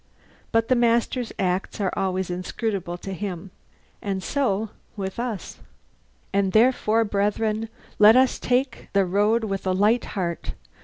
[0.51, 3.51] But the master's acts are always inscrutable to him.
[4.01, 5.59] And so with us.
[6.33, 10.53] "And therefore, brethren, let us take the road with a light heart.